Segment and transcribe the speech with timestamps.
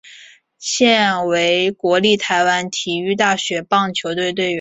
[0.57, 4.49] 现为国立台湾体育大学棒球队队员。